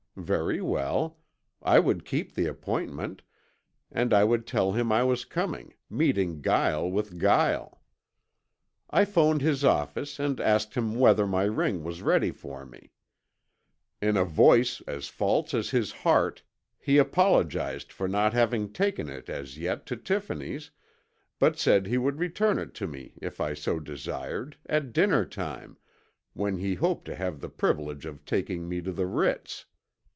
[0.17, 1.17] Very well.
[1.61, 3.21] I would keep the appointment,
[3.89, 7.81] and I would tell him I was coming, meeting guile with guile.
[8.89, 12.91] "I phoned his office and asked him whether my ring was ready for me.
[14.01, 16.43] In a voice as false as his heart
[16.77, 20.71] he apologized for not having taken it as yet to Tiffany's,
[21.39, 25.77] but said he would return it to me, if I so desired, at dinner time,
[26.33, 29.65] when he hoped to have the privilege of taking me to the Ritz.